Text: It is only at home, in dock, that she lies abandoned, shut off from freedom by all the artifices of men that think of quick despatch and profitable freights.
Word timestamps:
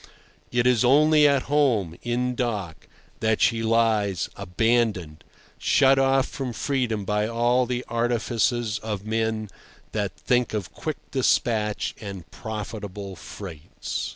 It 0.51 0.65
is 0.65 0.83
only 0.83 1.27
at 1.27 1.43
home, 1.43 1.95
in 2.01 2.33
dock, 2.33 2.87
that 3.19 3.39
she 3.39 3.61
lies 3.61 4.29
abandoned, 4.35 5.23
shut 5.59 5.99
off 5.99 6.27
from 6.27 6.53
freedom 6.53 7.05
by 7.05 7.27
all 7.27 7.67
the 7.67 7.85
artifices 7.87 8.79
of 8.79 9.05
men 9.05 9.47
that 9.91 10.15
think 10.17 10.55
of 10.55 10.73
quick 10.73 10.97
despatch 11.11 11.93
and 12.01 12.25
profitable 12.31 13.15
freights. 13.15 14.09